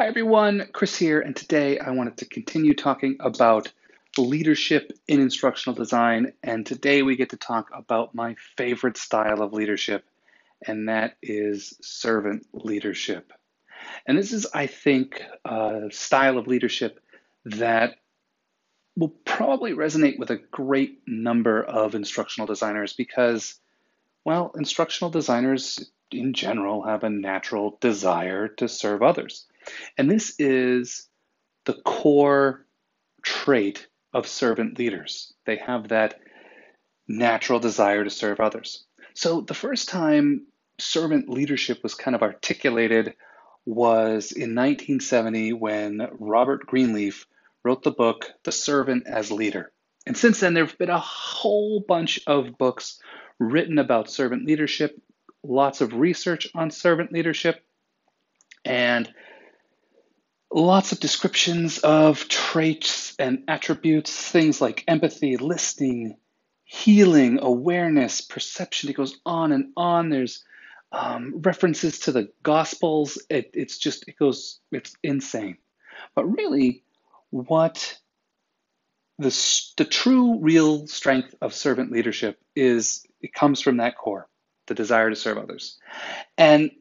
[0.00, 3.70] Hi everyone, Chris here, and today I wanted to continue talking about
[4.16, 6.32] leadership in instructional design.
[6.42, 10.06] And today we get to talk about my favorite style of leadership,
[10.66, 13.34] and that is servant leadership.
[14.06, 16.98] And this is, I think, a style of leadership
[17.44, 17.96] that
[18.96, 23.60] will probably resonate with a great number of instructional designers because,
[24.24, 29.44] well, instructional designers in general have a natural desire to serve others.
[29.96, 31.08] And this is
[31.64, 32.66] the core
[33.22, 35.32] trait of servant leaders.
[35.46, 36.20] They have that
[37.06, 38.84] natural desire to serve others.
[39.14, 40.46] So the first time
[40.78, 43.14] servant leadership was kind of articulated
[43.66, 47.26] was in 1970 when Robert Greenleaf
[47.62, 49.70] wrote the book The Servant as Leader.
[50.06, 53.00] And since then, there have been a whole bunch of books
[53.38, 54.98] written about servant leadership,
[55.42, 57.62] lots of research on servant leadership,
[58.64, 59.12] and
[60.52, 66.16] lots of descriptions of traits and attributes, things like empathy, listening,
[66.64, 68.90] healing, awareness, perception.
[68.90, 70.10] It goes on and on.
[70.10, 70.44] There's
[70.92, 73.18] um, references to the Gospels.
[73.28, 75.58] It, it's just, it goes, it's insane.
[76.14, 76.82] But really,
[77.30, 77.96] what
[79.18, 79.28] the,
[79.76, 84.28] the true, real strength of servant leadership is it comes from that core,
[84.66, 85.78] the desire to serve others.
[86.36, 86.72] And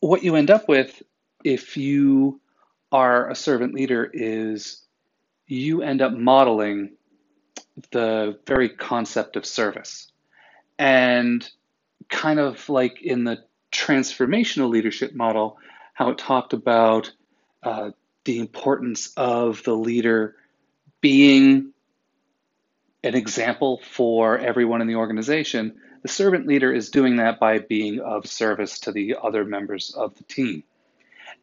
[0.00, 1.02] what you end up with
[1.44, 2.40] if you
[2.92, 4.82] are a servant leader is
[5.46, 6.90] you end up modeling
[7.90, 10.10] the very concept of service.
[10.78, 11.48] And
[12.08, 13.38] kind of like in the
[13.72, 15.58] transformational leadership model,
[15.94, 17.12] how it talked about
[17.62, 17.90] uh,
[18.24, 20.36] the importance of the leader
[21.00, 21.72] being
[23.04, 28.00] an example for everyone in the organization, the servant leader is doing that by being
[28.00, 30.62] of service to the other members of the team.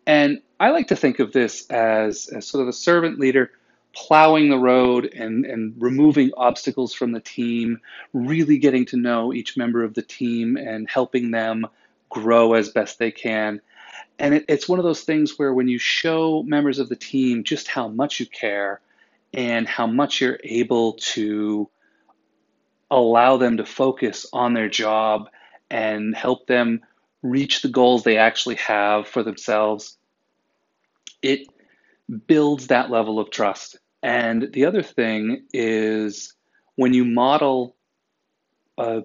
[0.06, 3.52] And I like to think of this as, as sort of a servant leader
[3.94, 7.80] plowing the road and, and removing obstacles from the team,
[8.14, 11.66] really getting to know each member of the team and helping them
[12.10, 13.62] grow as best they can.
[14.20, 17.44] And it, it's one of those things where when you show members of the team
[17.44, 18.82] just how much you care
[19.34, 21.70] and how much you're able to
[22.92, 25.30] allow them to focus on their job
[25.70, 26.82] and help them
[27.26, 29.98] reach the goals they actually have for themselves,
[31.22, 31.48] it
[32.28, 33.78] builds that level of trust.
[34.04, 36.34] And the other thing is
[36.76, 37.76] when you model
[38.78, 39.04] a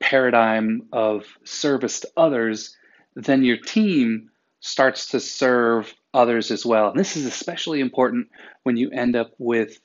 [0.00, 2.76] paradigm of service to others,
[3.14, 4.30] then your team
[4.60, 6.90] starts to serve others as well.
[6.90, 8.28] And this is especially important
[8.62, 9.78] when you end up with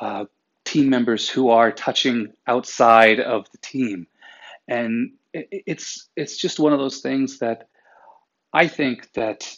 [0.00, 0.24] uh,
[0.64, 4.06] team members who are touching outside of the team.
[4.70, 7.68] And it's it's just one of those things that
[8.52, 9.52] I think that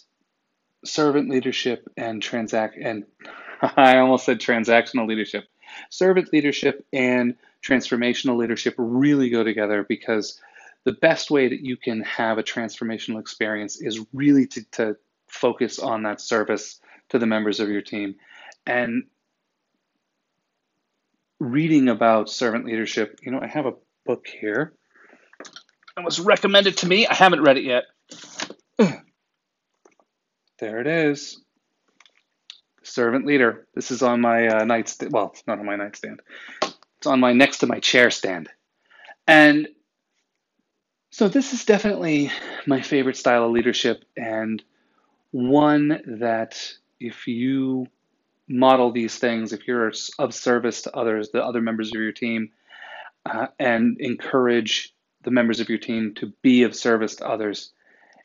[0.85, 3.05] servant leadership and transact and
[3.77, 5.45] I almost said transactional leadership.
[5.91, 10.41] Servant leadership and transformational leadership really go together because
[10.85, 14.97] the best way that you can have a transformational experience is really to, to
[15.29, 16.81] focus on that service
[17.11, 18.17] to the members of your team.
[18.67, 19.05] And
[21.39, 23.75] reading about servant leadership, you know, I have a
[24.05, 24.75] book here
[25.97, 27.07] it was recommended to me.
[27.07, 27.85] I haven't read it yet.
[30.59, 31.41] there it is.
[32.83, 33.67] Servant leader.
[33.75, 35.13] This is on my uh, nightstand.
[35.13, 36.21] Well, it's not on my nightstand.
[36.63, 38.49] It's on my next to my chair stand.
[39.27, 39.69] And
[41.11, 42.33] so this is definitely
[42.67, 44.63] my favorite style of leadership and
[45.31, 47.87] one that if you
[48.49, 52.51] model these things, if you're of service to others, the other members of your team,
[53.27, 54.92] uh, and encourage
[55.23, 57.73] the members of your team to be of service to others,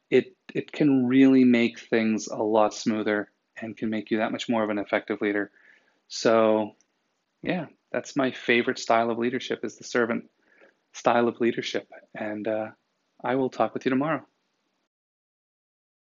[0.10, 3.30] it it can really make things a lot smoother
[3.62, 5.52] and can make you that much more of an effective leader.
[6.08, 6.76] So,
[7.42, 10.30] yeah, that's my favorite style of leadership is the servant
[10.94, 11.88] style of leadership.
[12.16, 12.68] And uh,
[13.24, 14.26] I will talk with you tomorrow.